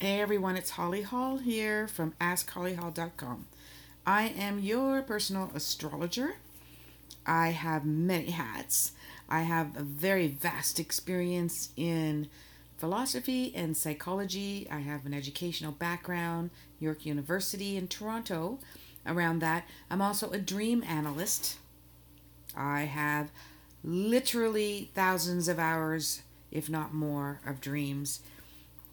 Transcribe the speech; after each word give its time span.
Hey 0.00 0.20
everyone, 0.20 0.56
it's 0.56 0.70
Holly 0.70 1.02
Hall 1.02 1.38
here 1.38 1.88
from 1.88 2.14
AskHollyHall.com. 2.20 3.46
I 4.06 4.28
am 4.28 4.60
your 4.60 5.02
personal 5.02 5.50
astrologer. 5.56 6.36
I 7.26 7.48
have 7.48 7.84
many 7.84 8.30
hats. 8.30 8.92
I 9.28 9.40
have 9.40 9.76
a 9.76 9.82
very 9.82 10.28
vast 10.28 10.78
experience 10.78 11.70
in 11.76 12.28
philosophy 12.76 13.52
and 13.56 13.76
psychology. 13.76 14.68
I 14.70 14.78
have 14.78 15.04
an 15.04 15.14
educational 15.14 15.72
background, 15.72 16.50
York 16.78 17.04
University 17.04 17.76
in 17.76 17.88
Toronto. 17.88 18.60
Around 19.04 19.40
that, 19.40 19.64
I'm 19.90 20.00
also 20.00 20.30
a 20.30 20.38
dream 20.38 20.84
analyst. 20.84 21.58
I 22.56 22.82
have 22.82 23.32
literally 23.82 24.92
thousands 24.94 25.48
of 25.48 25.58
hours, 25.58 26.22
if 26.52 26.70
not 26.70 26.94
more, 26.94 27.40
of 27.44 27.60
dreams 27.60 28.20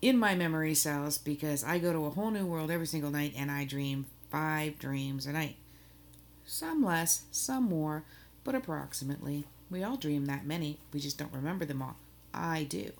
in 0.05 0.19
my 0.19 0.35
memory 0.35 0.75
cells 0.75 1.17
because 1.17 1.63
I 1.63 1.79
go 1.79 1.91
to 1.91 2.05
a 2.05 2.11
whole 2.11 2.29
new 2.29 2.45
world 2.45 2.69
every 2.69 2.85
single 2.85 3.09
night 3.09 3.33
and 3.35 3.49
I 3.49 3.65
dream 3.65 4.05
five 4.29 4.77
dreams 4.77 5.25
a 5.25 5.31
night. 5.31 5.55
Some 6.45 6.83
less, 6.83 7.23
some 7.31 7.63
more, 7.63 8.03
but 8.43 8.53
approximately. 8.53 9.45
We 9.71 9.83
all 9.83 9.97
dream 9.97 10.27
that 10.27 10.45
many, 10.45 10.77
we 10.93 10.99
just 10.99 11.17
don't 11.17 11.33
remember 11.33 11.65
them 11.65 11.81
all. 11.81 11.95
I 12.35 12.65
do. 12.65 12.91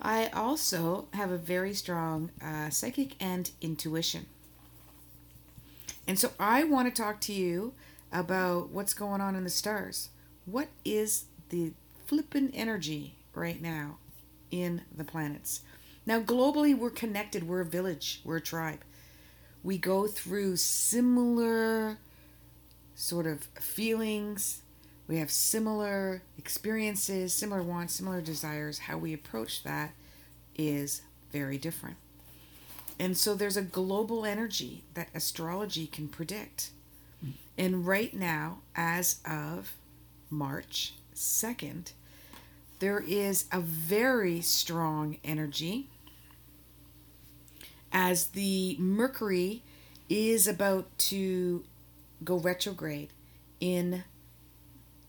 I 0.00 0.28
also 0.28 1.08
have 1.14 1.32
a 1.32 1.36
very 1.36 1.74
strong 1.74 2.30
uh, 2.40 2.70
psychic 2.70 3.16
and 3.18 3.50
intuition. 3.60 4.26
And 6.06 6.16
so 6.16 6.30
I 6.38 6.62
want 6.62 6.94
to 6.94 7.02
talk 7.02 7.20
to 7.22 7.32
you 7.32 7.72
about 8.12 8.70
what's 8.70 8.94
going 8.94 9.20
on 9.20 9.34
in 9.34 9.42
the 9.42 9.50
stars. 9.50 10.10
What 10.46 10.68
is 10.84 11.24
the 11.48 11.72
flippin' 12.06 12.52
energy 12.54 13.16
right 13.34 13.60
now 13.60 13.98
in 14.52 14.82
the 14.96 15.02
planets? 15.02 15.62
Now, 16.08 16.20
globally, 16.20 16.74
we're 16.74 16.88
connected. 16.88 17.46
We're 17.46 17.60
a 17.60 17.66
village, 17.66 18.22
we're 18.24 18.38
a 18.38 18.40
tribe. 18.40 18.80
We 19.62 19.76
go 19.76 20.06
through 20.06 20.56
similar 20.56 21.98
sort 22.94 23.26
of 23.26 23.42
feelings. 23.60 24.62
We 25.06 25.18
have 25.18 25.30
similar 25.30 26.22
experiences, 26.38 27.34
similar 27.34 27.62
wants, 27.62 27.92
similar 27.92 28.22
desires. 28.22 28.78
How 28.78 28.96
we 28.96 29.12
approach 29.12 29.62
that 29.64 29.92
is 30.56 31.02
very 31.30 31.58
different. 31.58 31.98
And 32.98 33.14
so 33.14 33.34
there's 33.34 33.58
a 33.58 33.62
global 33.62 34.24
energy 34.24 34.84
that 34.94 35.08
astrology 35.14 35.86
can 35.86 36.08
predict. 36.08 36.70
And 37.58 37.86
right 37.86 38.14
now, 38.14 38.60
as 38.74 39.20
of 39.30 39.74
March 40.30 40.94
2nd, 41.14 41.92
there 42.78 43.04
is 43.06 43.44
a 43.52 43.60
very 43.60 44.40
strong 44.40 45.18
energy 45.22 45.88
as 47.92 48.28
the 48.28 48.76
Mercury 48.78 49.62
is 50.08 50.46
about 50.46 50.86
to 50.98 51.64
go 52.24 52.36
retrograde 52.38 53.10
in 53.60 54.04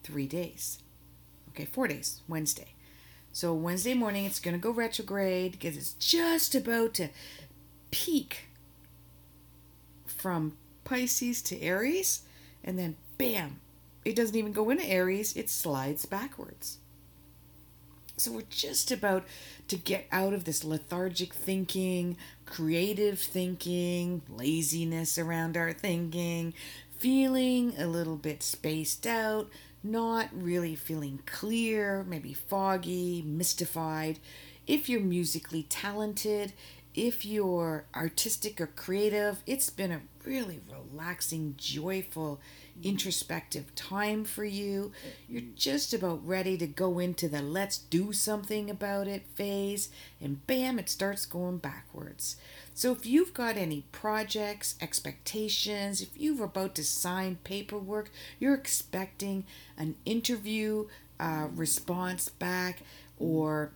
three 0.04 0.28
days. 0.28 0.80
Okay, 1.50 1.66
four 1.66 1.88
days, 1.88 2.22
Wednesday. 2.28 2.74
So, 3.32 3.54
Wednesday 3.54 3.94
morning, 3.94 4.26
it's 4.26 4.40
going 4.40 4.56
to 4.56 4.62
go 4.62 4.72
retrograde 4.72 5.54
because 5.54 5.78
it's 5.78 5.94
just 5.94 6.56
about 6.56 6.94
to 6.96 7.10
peak 7.92 8.48
from 10.06 10.58
Pisces 10.84 11.42
to 11.44 11.62
Aries, 11.62 12.24
and 12.64 12.78
then 12.78 12.96
bam, 13.18 13.60
it 14.04 14.16
doesn't 14.16 14.36
even 14.36 14.52
go 14.52 14.70
into 14.70 14.86
Aries, 14.86 15.36
it 15.36 15.50
slides 15.50 16.06
backwards. 16.06 16.80
So 18.20 18.34
we're 18.34 18.42
just 18.50 18.92
about 18.92 19.24
to 19.70 19.78
get 19.78 20.06
out 20.12 20.34
of 20.34 20.44
this 20.44 20.66
lethargic 20.66 21.34
thinking, 21.34 22.18
creative 22.46 23.18
thinking, 23.18 24.24
laziness 24.28 25.18
around 25.18 25.56
our 25.56 25.72
thinking, 25.72 26.54
feeling 26.98 27.74
a 27.78 27.88
little 27.88 28.18
bit 28.18 28.44
spaced 28.44 29.08
out, 29.08 29.50
not 29.82 30.28
really 30.34 30.76
feeling 30.76 31.20
clear, 31.26 32.04
maybe 32.10 32.34
foggy, 32.34 33.22
mystified. 33.22 34.20
If 34.68 34.90
you're 34.90 35.00
musically 35.00 35.64
talented, 35.64 36.52
if 36.96 37.24
you're 37.24 37.86
artistic 37.96 38.60
or 38.60 38.68
creative, 38.68 39.44
it's 39.46 39.70
been 39.70 39.92
a 39.92 40.02
really 40.26 40.60
relaxing, 40.70 41.56
joyful, 41.58 42.40
introspective 42.84 43.74
time 43.76 44.24
for 44.24 44.44
you. 44.44 44.92
You're 45.28 45.44
just 45.56 45.94
about 45.94 46.26
ready 46.26 46.58
to 46.58 46.68
go 46.68 47.00
into 47.00 47.28
the 47.28 47.42
let's 47.42 47.78
do 47.78 48.12
something 48.12 48.70
about 48.70 49.08
it 49.08 49.28
phase, 49.36 49.90
and 50.20 50.46
bam, 50.48 50.80
it 50.80 50.90
starts 50.90 51.26
going 51.26 51.58
backwards. 51.58 52.38
So, 52.74 52.92
if 52.92 53.06
you've 53.06 53.34
got 53.34 53.58
any 53.58 53.86
projects, 53.92 54.76
expectations, 54.82 56.02
if 56.02 56.10
you're 56.16 56.46
about 56.46 56.76
to 56.76 56.84
sign 56.84 57.38
paperwork, 57.44 58.12
you're 58.40 58.56
expecting 58.56 59.46
an 59.78 59.96
interview 60.06 60.88
uh, 61.20 61.48
response 61.54 62.30
back, 62.30 62.84
or 63.20 63.72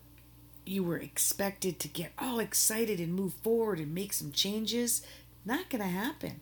you 0.66 0.84
were 0.84 0.98
expected 0.98 1.80
to 1.80 1.88
get 1.88 2.12
all 2.18 2.40
excited 2.40 3.00
and 3.00 3.14
move 3.14 3.34
forward 3.34 3.80
and 3.80 3.94
make 3.94 4.14
some 4.14 4.32
changes, 4.32 5.02
not 5.46 5.70
going 5.70 5.82
to 5.82 5.88
happen. 5.88 6.42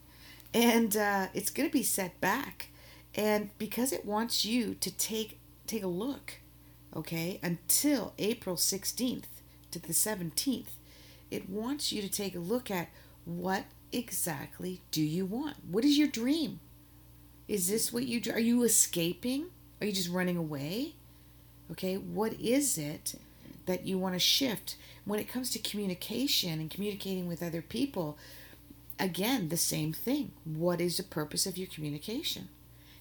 And 0.54 0.96
uh, 0.96 1.28
it's 1.34 1.50
going 1.50 1.70
to 1.70 1.74
be 1.74 1.84
set 1.84 2.20
back. 2.22 2.70
And 3.16 3.50
because 3.58 3.92
it 3.92 4.06
wants 4.06 4.46
you 4.46 4.76
to 4.76 4.92
take 4.92 5.40
take 5.68 5.84
a 5.84 5.88
look 5.88 6.34
okay 6.94 7.40
until 7.42 8.14
april 8.20 8.58
16th 8.58 9.24
to 9.70 9.80
the 9.80 9.94
17th 9.94 10.72
it 11.32 11.50
wants 11.50 11.94
you 11.94 12.02
to 12.02 12.10
take 12.10 12.36
a 12.36 12.40
look 12.40 12.70
at 12.70 12.90
what 13.24 13.64
exactly 13.92 14.82
do 14.92 15.02
you 15.02 15.26
want? 15.26 15.56
What 15.70 15.86
is 15.86 15.98
your 15.98 16.08
dream? 16.08 16.60
Is 17.48 17.70
this 17.70 17.92
what 17.92 18.06
you 18.06 18.22
are 18.32 18.40
you 18.40 18.64
escaping? 18.64 19.48
Are 19.80 19.88
you 19.88 19.94
just 19.94 20.10
running 20.10 20.38
away? 20.38 20.96
Okay 21.72 21.96
what 21.96 22.34
is 22.34 22.78
it 22.78 23.16
that 23.66 23.86
you 23.86 23.98
want 23.98 24.16
to 24.16 24.20
shift 24.20 24.76
when 25.06 25.20
it 25.20 25.28
comes 25.28 25.52
to 25.52 25.60
communication 25.60 26.60
and 26.60 26.70
communicating 26.70 27.28
with 27.28 27.44
other 27.44 27.62
people 27.62 28.18
again, 29.00 29.50
the 29.50 29.58
same 29.58 29.92
thing. 29.92 30.32
What 30.46 30.80
is 30.80 30.98
the 30.98 31.04
purpose 31.04 31.46
of 31.46 31.58
your 31.58 31.68
communication? 31.68 32.50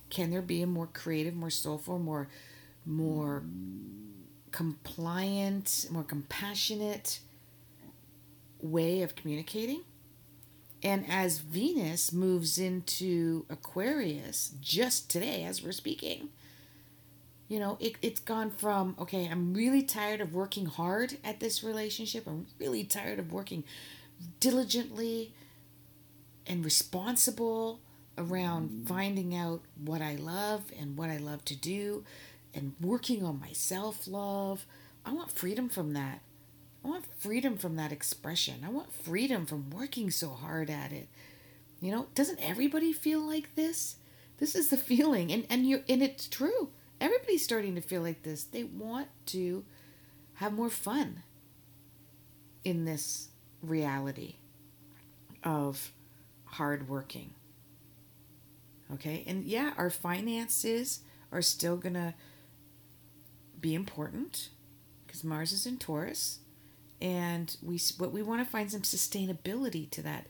Can 0.09 0.31
there 0.31 0.43
be 0.43 0.63
a 0.63 0.67
more 0.67 0.89
creative, 0.89 1.35
more 1.35 1.51
soulful, 1.51 1.99
more 1.99 2.29
more 2.87 3.45
compliant, 4.51 5.87
more 5.91 6.03
compassionate 6.03 7.21
way 8.61 9.03
of 9.03 9.15
communicating? 9.15 9.83
And 10.83 11.05
as 11.09 11.39
Venus 11.39 12.11
moves 12.13 12.59
into 12.59 13.45
Aquarius 13.51 14.53
just 14.61 15.11
today, 15.11 15.45
as 15.45 15.63
we're 15.63 15.73
speaking, 15.73 16.31
you 17.51 17.59
know, 17.59 17.77
it, 17.81 17.97
it's 18.01 18.21
gone 18.21 18.53
from, 18.53 18.95
okay, 18.97 19.29
I'm 19.29 19.53
really 19.53 19.83
tired 19.83 20.21
of 20.21 20.33
working 20.33 20.67
hard 20.67 21.17
at 21.25 21.41
this 21.41 21.65
relationship. 21.65 22.29
I'm 22.29 22.47
really 22.61 22.85
tired 22.85 23.19
of 23.19 23.33
working 23.33 23.65
diligently 24.39 25.35
and 26.47 26.65
responsible 26.65 27.81
around 28.17 28.71
mm-hmm. 28.71 28.87
finding 28.87 29.35
out 29.35 29.63
what 29.85 30.01
I 30.01 30.15
love 30.15 30.63
and 30.79 30.97
what 30.97 31.11
I 31.11 31.17
love 31.17 31.45
to 31.47 31.57
do 31.57 32.05
and 32.55 32.75
working 32.81 33.25
on 33.25 33.41
my 33.41 33.51
self 33.51 34.07
love. 34.07 34.65
I 35.05 35.13
want 35.13 35.33
freedom 35.33 35.69
from 35.69 35.93
that. 35.95 36.21
I 36.85 36.89
want 36.89 37.05
freedom 37.19 37.59
from 37.59 37.75
that 37.75 37.91
expression. 37.91 38.63
I 38.65 38.71
want 38.71 38.93
freedom 38.93 39.45
from 39.45 39.71
working 39.71 40.13
so 40.13 40.29
hard 40.29 40.71
at 40.71 40.93
it. 40.93 41.09
You 41.81 41.91
know, 41.91 42.07
doesn't 42.15 42.39
everybody 42.41 42.93
feel 42.93 43.21
like 43.21 43.57
this? 43.57 43.97
This 44.39 44.55
is 44.55 44.69
the 44.69 44.77
feeling 44.91 45.33
and 45.33 45.47
and 45.51 45.67
you 45.67 45.83
and 45.89 46.01
it's 46.01 46.29
true. 46.29 46.71
Everybody's 47.01 47.43
starting 47.43 47.75
to 47.77 47.81
feel 47.81 48.03
like 48.03 48.23
this. 48.23 48.45
They 48.45 48.65
want 48.65 49.09
to 49.27 49.65
have 50.35 50.53
more 50.53 50.71
fun 50.71 51.23
in 52.65 52.85
this 52.85 53.29
reality 53.63 54.37
of 55.43 55.93
hard 56.45 56.89
working. 56.89 57.31
Okay, 58.93 59.25
and 59.27 59.45
yeah, 59.45 59.73
our 59.79 59.91
finances 59.91 61.01
are 61.33 61.43
still 61.43 61.77
gonna 61.77 62.15
be 63.61 63.75
important 63.75 64.49
because 65.07 65.23
Mars 65.23 65.53
is 65.53 65.67
in 65.67 65.79
Taurus, 65.79 66.41
and 67.01 67.57
we 67.63 67.81
what 67.99 68.13
we 68.13 68.23
want 68.23 68.45
to 68.45 68.51
find 68.51 68.71
some 68.71 68.83
sustainability 68.83 69.89
to 69.91 70.03
that. 70.03 70.27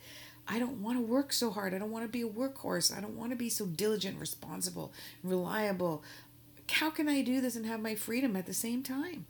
I 0.47 0.59
don't 0.59 0.83
want 0.83 0.99
to 0.99 1.05
work 1.05 1.33
so 1.33 1.51
hard. 1.51 1.75
I 1.75 1.79
don't 1.79 1.93
want 1.93 2.05
to 2.05 2.09
be 2.09 2.23
a 2.23 2.29
workhorse. 2.29 2.97
I 2.97 3.01
don't 3.01 3.17
want 3.17 3.31
to 3.31 3.37
be 3.37 3.49
so 3.49 3.67
diligent, 3.67 4.19
responsible, 4.19 4.93
reliable. 5.23 6.03
How 6.71 6.91
can 6.91 7.09
I 7.09 7.23
do 7.23 7.41
this 7.41 7.57
and 7.57 7.67
have 7.67 7.81
my 7.81 7.95
freedom 7.95 8.37
at 8.37 8.47
the 8.47 8.55
same 8.55 8.83
time? 8.83 9.27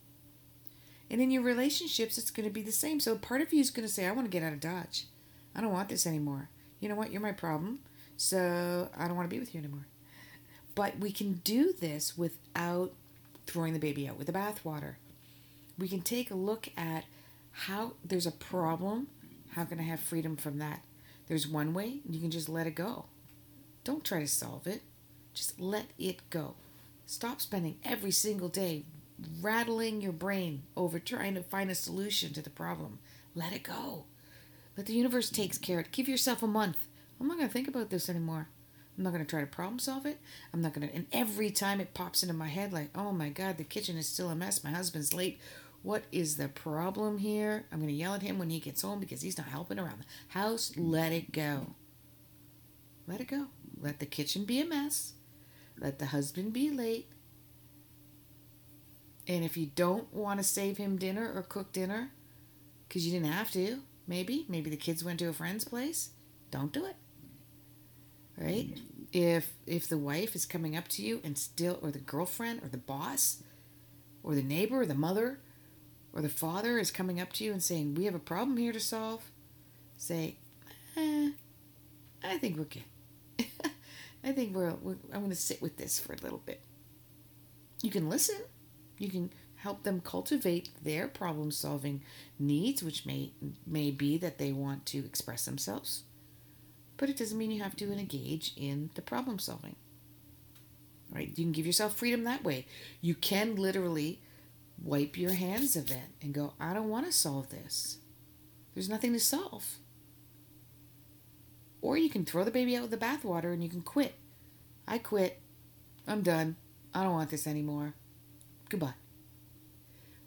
And 1.10 1.20
in 1.20 1.30
your 1.30 1.42
relationships, 1.42 2.18
it's 2.18 2.30
going 2.30 2.48
to 2.48 2.52
be 2.52 2.62
the 2.62 2.70
same. 2.70 3.00
So 3.00 3.16
part 3.16 3.40
of 3.40 3.52
you 3.52 3.60
is 3.60 3.70
going 3.70 3.86
to 3.86 3.92
say, 3.92 4.06
I 4.06 4.12
want 4.12 4.26
to 4.26 4.30
get 4.30 4.44
out 4.44 4.52
of 4.52 4.60
Dodge. 4.60 5.06
I 5.54 5.60
don't 5.60 5.72
want 5.72 5.88
this 5.88 6.06
anymore 6.06 6.48
you 6.80 6.88
know 6.88 6.94
what, 6.94 7.12
you're 7.12 7.20
my 7.20 7.32
problem, 7.32 7.80
so 8.16 8.88
I 8.96 9.06
don't 9.06 9.16
want 9.16 9.28
to 9.28 9.34
be 9.34 9.38
with 9.38 9.54
you 9.54 9.60
anymore. 9.60 9.86
But 10.74 10.98
we 10.98 11.12
can 11.12 11.34
do 11.44 11.72
this 11.72 12.16
without 12.16 12.92
throwing 13.46 13.74
the 13.74 13.78
baby 13.78 14.08
out 14.08 14.16
with 14.16 14.26
the 14.26 14.32
bathwater. 14.32 14.94
We 15.78 15.88
can 15.88 16.00
take 16.00 16.30
a 16.30 16.34
look 16.34 16.68
at 16.76 17.04
how 17.52 17.92
there's 18.02 18.26
a 18.26 18.32
problem, 18.32 19.08
how 19.50 19.64
can 19.64 19.78
I 19.78 19.84
have 19.84 20.00
freedom 20.00 20.36
from 20.36 20.58
that? 20.58 20.82
There's 21.26 21.46
one 21.46 21.74
way, 21.74 22.00
you 22.08 22.20
can 22.20 22.30
just 22.30 22.48
let 22.48 22.66
it 22.66 22.74
go. 22.74 23.06
Don't 23.84 24.04
try 24.04 24.20
to 24.20 24.26
solve 24.26 24.66
it. 24.66 24.82
Just 25.32 25.60
let 25.60 25.86
it 25.98 26.28
go. 26.28 26.54
Stop 27.10 27.40
spending 27.40 27.76
every 27.82 28.12
single 28.12 28.48
day 28.48 28.84
rattling 29.40 30.00
your 30.00 30.12
brain 30.12 30.62
over 30.76 31.00
trying 31.00 31.34
to 31.34 31.42
find 31.42 31.68
a 31.68 31.74
solution 31.74 32.32
to 32.32 32.40
the 32.40 32.50
problem. 32.50 33.00
Let 33.34 33.52
it 33.52 33.64
go. 33.64 34.04
Let 34.76 34.86
the 34.86 34.92
universe 34.92 35.28
takes 35.28 35.58
care 35.58 35.80
of 35.80 35.86
it. 35.86 35.92
Give 35.92 36.08
yourself 36.08 36.40
a 36.40 36.46
month. 36.46 36.86
I'm 37.20 37.26
not 37.26 37.36
going 37.36 37.48
to 37.48 37.52
think 37.52 37.66
about 37.66 37.90
this 37.90 38.08
anymore. 38.08 38.46
I'm 38.96 39.02
not 39.02 39.10
going 39.12 39.24
to 39.24 39.28
try 39.28 39.40
to 39.40 39.46
problem 39.48 39.80
solve 39.80 40.06
it. 40.06 40.20
I'm 40.54 40.62
not 40.62 40.72
going 40.72 40.88
to. 40.88 40.94
And 40.94 41.08
every 41.12 41.50
time 41.50 41.80
it 41.80 41.94
pops 41.94 42.22
into 42.22 42.32
my 42.32 42.46
head, 42.46 42.72
like, 42.72 42.90
oh 42.94 43.10
my 43.10 43.28
God, 43.28 43.56
the 43.56 43.64
kitchen 43.64 43.96
is 43.96 44.06
still 44.06 44.30
a 44.30 44.36
mess. 44.36 44.62
My 44.62 44.70
husband's 44.70 45.12
late. 45.12 45.40
What 45.82 46.04
is 46.12 46.36
the 46.36 46.46
problem 46.46 47.18
here? 47.18 47.66
I'm 47.72 47.80
going 47.80 47.88
to 47.88 47.92
yell 47.92 48.14
at 48.14 48.22
him 48.22 48.38
when 48.38 48.50
he 48.50 48.60
gets 48.60 48.82
home 48.82 49.00
because 49.00 49.22
he's 49.22 49.36
not 49.36 49.48
helping 49.48 49.80
around 49.80 49.98
the 49.98 50.38
house. 50.38 50.72
Let 50.76 51.10
it 51.10 51.32
go. 51.32 51.74
Let 53.08 53.20
it 53.20 53.26
go. 53.26 53.48
Let 53.76 53.98
the 53.98 54.06
kitchen 54.06 54.44
be 54.44 54.60
a 54.60 54.64
mess. 54.64 55.14
Let 55.80 55.98
the 55.98 56.06
husband 56.06 56.52
be 56.52 56.70
late. 56.70 57.08
And 59.26 59.44
if 59.44 59.56
you 59.56 59.66
don't 59.74 60.12
want 60.12 60.38
to 60.40 60.44
save 60.44 60.76
him 60.76 60.98
dinner 60.98 61.32
or 61.34 61.42
cook 61.42 61.72
dinner, 61.72 62.10
because 62.86 63.06
you 63.06 63.12
didn't 63.12 63.32
have 63.32 63.50
to, 63.52 63.80
maybe, 64.06 64.44
maybe 64.48 64.68
the 64.70 64.76
kids 64.76 65.04
went 65.04 65.20
to 65.20 65.28
a 65.28 65.32
friend's 65.32 65.64
place, 65.64 66.10
don't 66.50 66.72
do 66.72 66.84
it. 66.84 66.96
Right? 68.36 68.76
If 69.12 69.52
if 69.66 69.88
the 69.88 69.98
wife 69.98 70.34
is 70.34 70.46
coming 70.46 70.76
up 70.76 70.88
to 70.88 71.02
you 71.02 71.20
and 71.22 71.36
still, 71.36 71.78
or 71.82 71.90
the 71.90 71.98
girlfriend, 71.98 72.62
or 72.62 72.68
the 72.68 72.78
boss, 72.78 73.42
or 74.22 74.34
the 74.34 74.42
neighbor, 74.42 74.82
or 74.82 74.86
the 74.86 74.94
mother, 74.94 75.40
or 76.12 76.22
the 76.22 76.28
father 76.28 76.78
is 76.78 76.90
coming 76.90 77.20
up 77.20 77.32
to 77.34 77.44
you 77.44 77.52
and 77.52 77.62
saying, 77.62 77.94
"We 77.94 78.04
have 78.04 78.14
a 78.14 78.20
problem 78.20 78.56
here 78.56 78.72
to 78.72 78.80
solve," 78.80 79.30
say, 79.96 80.36
eh, 80.96 81.32
"I 82.22 82.38
think 82.38 82.56
we're 82.56 82.64
good. 82.64 82.84
I 84.22 84.32
think 84.32 84.54
we're, 84.54 84.74
we're 84.74 84.96
I'm 85.12 85.20
going 85.20 85.30
to 85.30 85.36
sit 85.36 85.62
with 85.62 85.76
this 85.76 85.98
for 85.98 86.12
a 86.12 86.22
little 86.22 86.42
bit." 86.44 86.62
You 87.82 87.90
can 87.90 88.10
listen 88.10 88.36
you 89.00 89.08
can 89.08 89.32
help 89.56 89.82
them 89.82 90.00
cultivate 90.00 90.68
their 90.84 91.08
problem 91.08 91.50
solving 91.50 92.02
needs, 92.38 92.82
which 92.82 93.06
may 93.06 93.32
may 93.66 93.90
be 93.90 94.18
that 94.18 94.38
they 94.38 94.52
want 94.52 94.86
to 94.86 94.98
express 94.98 95.46
themselves. 95.46 96.04
But 96.98 97.08
it 97.08 97.16
doesn't 97.16 97.38
mean 97.38 97.50
you 97.50 97.62
have 97.62 97.76
to 97.76 97.90
engage 97.90 98.52
in 98.56 98.90
the 98.94 99.02
problem 99.02 99.38
solving. 99.38 99.76
Right? 101.10 101.28
You 101.28 101.44
can 101.44 101.52
give 101.52 101.66
yourself 101.66 101.96
freedom 101.96 102.24
that 102.24 102.44
way. 102.44 102.66
You 103.00 103.14
can 103.14 103.56
literally 103.56 104.20
wipe 104.80 105.18
your 105.18 105.32
hands 105.32 105.76
of 105.76 105.90
it 105.90 106.10
and 106.22 106.34
go, 106.34 106.52
I 106.60 106.72
don't 106.74 106.90
want 106.90 107.06
to 107.06 107.12
solve 107.12 107.50
this. 107.50 107.98
There's 108.74 108.88
nothing 108.88 109.14
to 109.14 109.18
solve. 109.18 109.78
Or 111.82 111.96
you 111.96 112.10
can 112.10 112.24
throw 112.24 112.44
the 112.44 112.50
baby 112.50 112.76
out 112.76 112.82
with 112.82 112.90
the 112.90 112.96
bathwater 112.96 113.52
and 113.52 113.62
you 113.62 113.68
can 113.68 113.82
quit. 113.82 114.14
I 114.86 114.98
quit. 114.98 115.40
I'm 116.06 116.22
done. 116.22 116.56
I 116.92 117.04
don't 117.04 117.12
want 117.12 117.30
this 117.30 117.46
anymore. 117.46 117.94
Goodbye. 118.68 118.94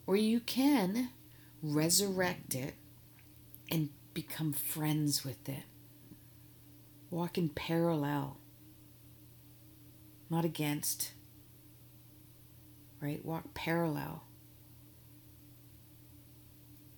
Or 0.08 0.16
you 0.16 0.40
can 0.40 1.10
resurrect 1.62 2.56
it 2.56 2.74
and 3.70 3.90
become 4.14 4.54
friends 4.54 5.24
with 5.24 5.48
it. 5.48 5.64
Walk 7.10 7.38
in 7.38 7.50
parallel, 7.50 8.38
not 10.30 10.46
against. 10.46 11.12
Right? 13.00 13.24
Walk 13.24 13.54
parallel. 13.54 14.24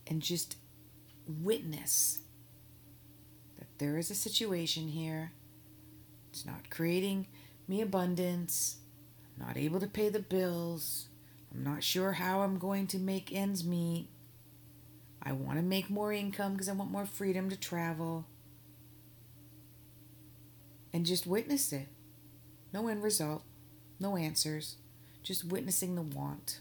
And 0.08 0.22
just 0.22 0.58
witness 1.28 2.20
that 3.58 3.68
there 3.78 3.98
is 3.98 4.12
a 4.12 4.16
situation 4.16 4.90
here. 4.90 5.32
It's 6.32 6.46
not 6.46 6.70
creating 6.70 7.28
me 7.68 7.82
abundance. 7.82 8.78
I'm 9.40 9.48
not 9.48 9.58
able 9.58 9.80
to 9.80 9.88
pay 9.88 10.10
the 10.10 10.20
bills. 10.20 11.08
I'm 11.54 11.64
not 11.64 11.84
sure 11.84 12.14
how 12.14 12.42
I'm 12.42 12.58
going 12.58 12.88
to 12.88 13.00
make 13.00 13.34
ends 13.34 13.64
meet. 13.64 14.10
I 15.22 15.32
want 15.32 15.58
to 15.58 15.64
make 15.64 15.90
more 15.90 16.14
income 16.14 16.54
because 16.54 16.70
I 16.70 16.74
want 16.74 16.92
more 16.92 17.06
freedom 17.06 17.50
to 17.50 17.58
travel. 17.58 18.26
And 20.94 21.06
just 21.06 21.26
witness 21.26 21.74
it. 21.74 21.88
No 22.72 22.88
end 22.88 23.04
result, 23.04 23.44
no 24.00 24.18
answers, 24.18 24.76
just 25.24 25.46
witnessing 25.46 25.96
the 25.96 26.02
want. 26.02 26.60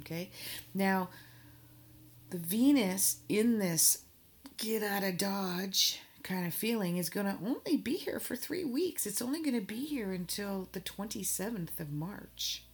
Okay? 0.00 0.30
Now, 0.74 1.08
the 2.30 2.38
Venus 2.38 3.18
in 3.28 3.58
this 3.58 4.02
get 4.56 4.82
out 4.82 5.04
of 5.04 5.18
Dodge 5.18 6.00
kind 6.22 6.46
of 6.46 6.54
feeling 6.54 6.96
is 6.96 7.08
going 7.08 7.26
to 7.26 7.38
only 7.44 7.76
be 7.76 7.96
here 7.96 8.18
for 8.18 8.34
three 8.34 8.64
weeks. 8.64 9.06
It's 9.06 9.22
only 9.22 9.40
going 9.42 9.54
to 9.54 9.64
be 9.64 9.84
here 9.84 10.12
until 10.12 10.68
the 10.72 10.80
27th 10.80 11.78
of 11.78 11.92
March. 11.92 12.64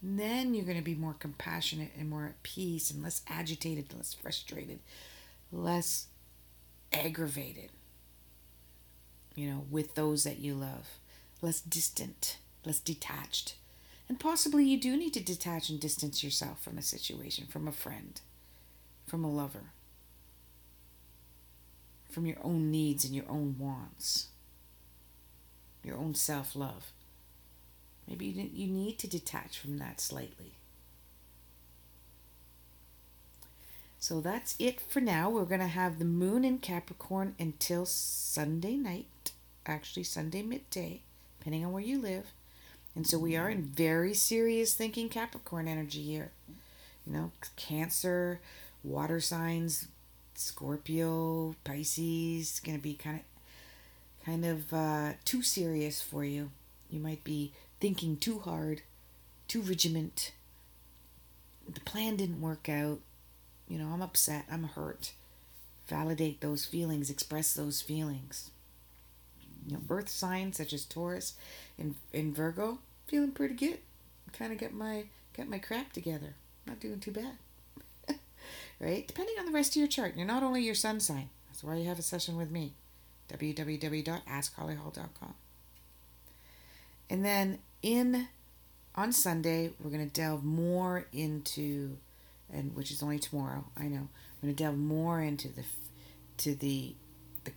And 0.00 0.20
then 0.20 0.54
you're 0.54 0.64
going 0.64 0.76
to 0.76 0.84
be 0.84 0.94
more 0.94 1.16
compassionate 1.18 1.90
and 1.98 2.08
more 2.08 2.26
at 2.26 2.42
peace 2.42 2.90
and 2.90 3.02
less 3.02 3.22
agitated, 3.28 3.92
less 3.92 4.14
frustrated, 4.14 4.78
less 5.50 6.06
aggravated, 6.92 7.70
you 9.34 9.50
know, 9.50 9.64
with 9.70 9.94
those 9.94 10.22
that 10.24 10.38
you 10.38 10.54
love, 10.54 10.98
less 11.42 11.60
distant, 11.60 12.36
less 12.64 12.78
detached. 12.78 13.56
And 14.08 14.20
possibly 14.20 14.64
you 14.64 14.78
do 14.78 14.96
need 14.96 15.14
to 15.14 15.24
detach 15.24 15.70
and 15.70 15.80
distance 15.80 16.22
yourself 16.22 16.62
from 16.62 16.78
a 16.78 16.82
situation, 16.82 17.46
from 17.46 17.66
a 17.66 17.72
friend, 17.72 18.20
from 19.06 19.24
a 19.24 19.30
lover 19.30 19.70
from 22.14 22.26
your 22.26 22.38
own 22.42 22.70
needs 22.70 23.04
and 23.04 23.14
your 23.14 23.28
own 23.28 23.56
wants, 23.58 24.28
your 25.82 25.96
own 25.98 26.14
self 26.14 26.54
love. 26.54 26.92
Maybe 28.08 28.26
you, 28.26 28.48
you 28.54 28.68
need 28.68 28.98
to 29.00 29.08
detach 29.08 29.58
from 29.58 29.78
that 29.78 30.00
slightly. 30.00 30.52
So 33.98 34.20
that's 34.20 34.54
it 34.58 34.80
for 34.80 35.00
now. 35.00 35.30
We're 35.30 35.44
going 35.44 35.60
to 35.60 35.66
have 35.66 35.98
the 35.98 36.04
moon 36.04 36.44
in 36.44 36.58
Capricorn 36.58 37.34
until 37.40 37.86
Sunday 37.86 38.76
night, 38.76 39.32
actually, 39.66 40.04
Sunday 40.04 40.42
midday, 40.42 41.00
depending 41.38 41.64
on 41.64 41.72
where 41.72 41.82
you 41.82 42.00
live. 42.00 42.32
And 42.94 43.06
so 43.06 43.18
we 43.18 43.34
are 43.34 43.48
in 43.48 43.62
very 43.62 44.14
serious 44.14 44.74
thinking 44.74 45.08
Capricorn 45.08 45.66
energy 45.66 46.02
here. 46.02 46.30
You 47.06 47.12
know, 47.12 47.32
Cancer, 47.56 48.40
water 48.84 49.20
signs, 49.20 49.88
Scorpio, 50.34 51.56
Pisces, 51.64 52.60
going 52.60 52.78
to 52.78 52.82
be 52.82 52.94
kind 52.94 53.20
of 53.20 53.24
kind 54.24 54.44
of 54.44 54.72
uh, 54.72 55.12
too 55.24 55.42
serious 55.42 56.00
for 56.00 56.24
you. 56.24 56.50
You 56.90 57.00
might 57.00 57.24
be 57.24 57.52
thinking 57.80 58.16
too 58.16 58.38
hard, 58.38 58.82
too 59.48 59.60
regiment. 59.60 60.32
The 61.68 61.80
plan 61.80 62.16
didn't 62.16 62.40
work 62.40 62.68
out. 62.68 63.00
You 63.68 63.78
know, 63.78 63.88
I'm 63.88 64.02
upset. 64.02 64.44
I'm 64.50 64.64
hurt. 64.64 65.12
Validate 65.88 66.40
those 66.40 66.64
feelings. 66.64 67.10
Express 67.10 67.54
those 67.54 67.82
feelings. 67.82 68.50
You 69.66 69.74
know, 69.74 69.82
Earth 69.88 70.08
signs 70.10 70.58
such 70.58 70.72
as 70.72 70.84
Taurus 70.84 71.34
and, 71.78 71.94
and 72.12 72.34
Virgo, 72.34 72.78
feeling 73.06 73.32
pretty 73.32 73.54
good. 73.54 73.78
Kind 74.32 74.52
of 74.52 74.58
get 74.58 74.74
my 74.74 75.04
got 75.36 75.48
my 75.48 75.58
crap 75.58 75.92
together. 75.92 76.34
Not 76.66 76.80
doing 76.80 77.00
too 77.00 77.12
bad 77.12 77.36
right? 78.84 79.06
Depending 79.06 79.36
on 79.38 79.46
the 79.46 79.52
rest 79.52 79.72
of 79.72 79.76
your 79.76 79.88
chart. 79.88 80.14
You're 80.16 80.26
not 80.26 80.42
only 80.42 80.62
your 80.62 80.74
sun 80.74 81.00
sign. 81.00 81.30
That's 81.48 81.64
why 81.64 81.76
you 81.76 81.88
have 81.88 81.98
a 81.98 82.02
session 82.02 82.36
with 82.36 82.50
me. 82.50 82.74
www.askhollyhall.com. 83.28 85.34
And 87.10 87.22
then 87.24 87.58
in 87.82 88.28
on 88.94 89.12
Sunday, 89.12 89.72
we're 89.80 89.90
going 89.90 90.08
to 90.08 90.12
delve 90.12 90.44
more 90.44 91.06
into 91.12 91.96
and 92.52 92.76
which 92.76 92.90
is 92.90 93.02
only 93.02 93.18
tomorrow. 93.18 93.64
I 93.76 93.84
know. 93.84 94.08
I'm 94.08 94.42
going 94.42 94.54
to 94.54 94.62
delve 94.62 94.76
more 94.76 95.22
into 95.22 95.48
the 95.48 95.64
to 96.38 96.54
the 96.54 96.94
the 97.44 97.52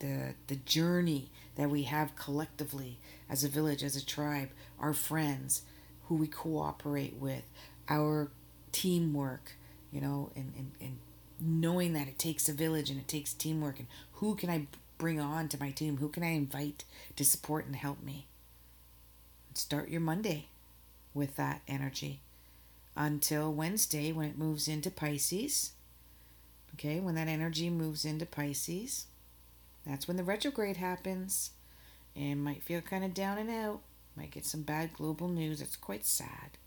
the, 0.00 0.34
the 0.48 0.56
journey 0.56 1.30
that 1.56 1.70
we 1.70 1.84
have 1.84 2.16
collectively 2.16 2.98
as 3.30 3.44
a 3.44 3.48
village, 3.48 3.84
as 3.84 3.96
a 3.96 4.04
tribe, 4.04 4.50
our 4.78 4.92
friends, 4.92 5.62
who 6.08 6.16
we 6.16 6.26
cooperate 6.26 7.14
with, 7.14 7.44
our 7.88 8.28
teamwork, 8.72 9.52
you 9.94 10.00
know, 10.00 10.30
and, 10.34 10.52
and, 10.58 10.72
and 10.80 10.98
knowing 11.40 11.92
that 11.92 12.08
it 12.08 12.18
takes 12.18 12.48
a 12.48 12.52
village 12.52 12.90
and 12.90 12.98
it 12.98 13.06
takes 13.06 13.32
teamwork 13.32 13.78
and 13.78 13.88
who 14.14 14.34
can 14.34 14.50
I 14.50 14.66
bring 14.98 15.20
on 15.20 15.48
to 15.48 15.60
my 15.60 15.70
team? 15.70 15.98
Who 15.98 16.08
can 16.08 16.24
I 16.24 16.30
invite 16.30 16.84
to 17.16 17.24
support 17.24 17.66
and 17.66 17.76
help 17.76 18.02
me? 18.02 18.26
Start 19.54 19.88
your 19.88 20.00
Monday 20.00 20.48
with 21.14 21.36
that 21.36 21.62
energy 21.68 22.20
until 22.96 23.52
Wednesday 23.52 24.10
when 24.10 24.26
it 24.26 24.38
moves 24.38 24.66
into 24.66 24.90
Pisces. 24.90 25.72
Okay, 26.74 26.98
when 26.98 27.14
that 27.14 27.28
energy 27.28 27.70
moves 27.70 28.04
into 28.04 28.26
Pisces, 28.26 29.06
that's 29.86 30.08
when 30.08 30.16
the 30.16 30.24
retrograde 30.24 30.78
happens 30.78 31.50
and 32.16 32.42
might 32.42 32.64
feel 32.64 32.80
kind 32.80 33.04
of 33.04 33.14
down 33.14 33.38
and 33.38 33.50
out. 33.50 33.80
Might 34.16 34.32
get 34.32 34.44
some 34.44 34.62
bad 34.62 34.92
global 34.92 35.28
news. 35.28 35.60
It's 35.60 35.76
quite 35.76 36.04
sad. 36.04 36.58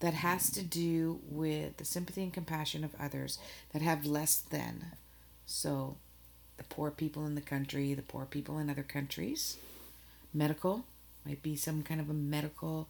That 0.00 0.14
has 0.14 0.50
to 0.50 0.62
do 0.62 1.20
with 1.28 1.76
the 1.76 1.84
sympathy 1.84 2.22
and 2.22 2.32
compassion 2.32 2.84
of 2.84 2.94
others 2.98 3.38
that 3.72 3.82
have 3.82 4.06
less 4.06 4.38
than. 4.38 4.92
So, 5.46 5.96
the 6.56 6.64
poor 6.64 6.90
people 6.90 7.26
in 7.26 7.34
the 7.34 7.40
country, 7.40 7.94
the 7.94 8.02
poor 8.02 8.26
people 8.26 8.58
in 8.58 8.68
other 8.68 8.82
countries. 8.82 9.56
Medical 10.32 10.84
might 11.24 11.42
be 11.42 11.56
some 11.56 11.82
kind 11.82 12.00
of 12.00 12.10
a 12.10 12.14
medical 12.14 12.88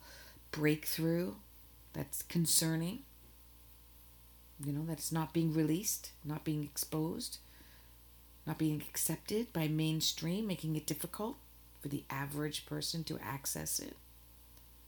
breakthrough 0.50 1.34
that's 1.92 2.22
concerning. 2.22 3.00
You 4.64 4.72
know, 4.72 4.84
that's 4.86 5.10
not 5.10 5.32
being 5.32 5.54
released, 5.54 6.10
not 6.24 6.44
being 6.44 6.62
exposed, 6.64 7.38
not 8.46 8.58
being 8.58 8.82
accepted 8.88 9.52
by 9.52 9.68
mainstream, 9.68 10.46
making 10.46 10.76
it 10.76 10.86
difficult 10.86 11.36
for 11.80 11.88
the 11.88 12.04
average 12.10 12.66
person 12.66 13.04
to 13.04 13.18
access 13.22 13.78
it. 13.78 13.96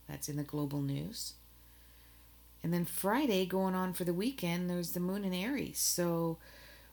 That's 0.09 0.29
in 0.29 0.37
the 0.37 0.43
global 0.43 0.83
news. 0.83 1.35
And 2.63 2.73
then 2.73 2.85
Friday, 2.85 3.45
going 3.45 3.75
on 3.75 3.93
for 3.93 4.05
the 4.05 4.15
weekend, 4.15 4.71
there's 4.71 4.93
the 4.93 5.01
moon 5.01 5.25
in 5.25 5.35
Aries. 5.35 5.79
So 5.79 6.39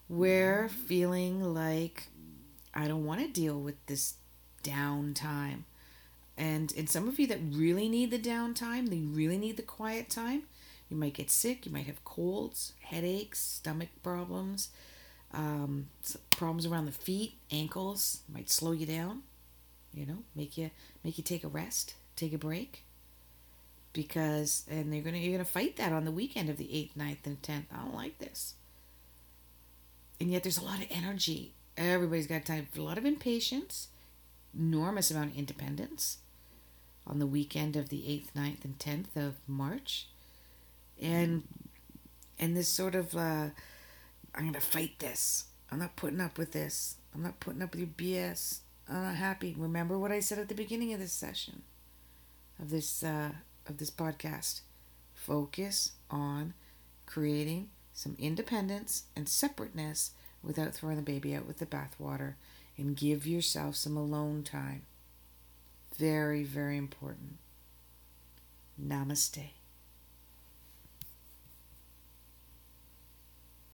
we're 0.07 0.67
feeling 0.67 1.53
like 1.53 2.07
I 2.73 2.87
don't 2.87 3.05
want 3.05 3.21
to 3.21 3.27
deal 3.27 3.59
with 3.59 3.85
this 3.85 4.15
downtime. 4.63 5.63
And 6.37 6.73
and 6.77 6.89
some 6.89 7.07
of 7.07 7.19
you 7.19 7.27
that 7.27 7.39
really 7.51 7.89
need 7.89 8.11
the 8.11 8.19
downtime, 8.19 8.89
they 8.89 8.99
really 8.99 9.37
need 9.37 9.57
the 9.57 9.63
quiet 9.63 10.09
time. 10.09 10.43
You 10.89 10.97
might 10.97 11.13
get 11.13 11.29
sick. 11.29 11.65
You 11.65 11.71
might 11.71 11.85
have 11.85 12.03
colds, 12.03 12.73
headaches, 12.81 13.39
stomach 13.39 13.89
problems, 14.01 14.69
um, 15.33 15.89
problems 16.31 16.65
around 16.65 16.85
the 16.85 16.91
feet, 16.91 17.35
ankles. 17.51 18.21
Might 18.33 18.49
slow 18.49 18.71
you 18.71 18.87
down. 18.87 19.21
You 19.93 20.05
know, 20.05 20.23
make 20.35 20.57
you 20.57 20.71
make 21.03 21.17
you 21.17 21.23
take 21.23 21.43
a 21.43 21.47
rest, 21.47 21.93
take 22.15 22.33
a 22.33 22.37
break. 22.37 22.85
Because 23.91 24.65
and 24.69 24.93
they're 24.93 25.01
gonna 25.01 25.17
you're 25.17 25.33
gonna 25.33 25.45
fight 25.45 25.77
that 25.77 25.91
on 25.91 26.05
the 26.05 26.11
weekend 26.11 26.49
of 26.49 26.57
the 26.57 26.73
eighth, 26.75 26.97
9th, 26.97 27.25
and 27.25 27.41
tenth. 27.41 27.65
I 27.73 27.77
don't 27.77 27.95
like 27.95 28.19
this. 28.19 28.55
And 30.19 30.31
yet 30.31 30.43
there's 30.43 30.57
a 30.57 30.63
lot 30.63 30.79
of 30.79 30.87
energy. 30.89 31.53
Everybody's 31.77 32.27
got 32.27 32.45
time 32.45 32.67
for 32.71 32.81
a 32.81 32.83
lot 32.83 32.97
of 32.97 33.05
impatience, 33.05 33.87
enormous 34.53 35.09
amount 35.11 35.31
of 35.31 35.37
independence 35.37 36.17
on 37.07 37.19
the 37.19 37.25
weekend 37.25 37.75
of 37.75 37.89
the 37.89 38.01
8th, 38.01 38.33
9th, 38.37 38.65
and 38.65 38.77
10th 38.77 39.15
of 39.15 39.35
March. 39.47 40.07
And 41.01 41.43
and 42.37 42.55
this 42.55 42.67
sort 42.67 42.95
of 42.95 43.15
uh, 43.15 43.47
I'm 44.35 44.45
gonna 44.45 44.59
fight 44.59 44.99
this. 44.99 45.45
I'm 45.71 45.79
not 45.79 45.95
putting 45.95 46.21
up 46.21 46.37
with 46.37 46.51
this. 46.51 46.95
I'm 47.13 47.23
not 47.23 47.39
putting 47.39 47.61
up 47.61 47.71
with 47.71 47.79
your 47.79 47.89
BS. 47.89 48.59
I'm 48.87 49.03
not 49.03 49.15
happy. 49.15 49.55
Remember 49.57 49.97
what 49.97 50.11
I 50.11 50.19
said 50.19 50.39
at 50.39 50.47
the 50.49 50.55
beginning 50.55 50.93
of 50.93 50.99
this 50.99 51.11
session, 51.11 51.63
of 52.59 52.69
this 52.69 53.03
uh, 53.03 53.31
of 53.69 53.77
this 53.77 53.91
podcast. 53.91 54.61
Focus 55.13 55.91
on 56.09 56.53
creating 57.05 57.69
some 57.93 58.15
independence 58.19 59.03
and 59.15 59.27
separateness 59.27 60.11
without 60.41 60.73
throwing 60.73 60.95
the 60.95 61.01
baby 61.01 61.35
out 61.35 61.45
with 61.45 61.57
the 61.57 61.65
bathwater, 61.65 62.35
and 62.77 62.95
give 62.95 63.27
yourself 63.27 63.75
some 63.75 63.97
alone 63.97 64.41
time. 64.43 64.83
Very, 65.97 66.43
very 66.43 66.77
important. 66.77 67.37
Namaste. 68.81 69.49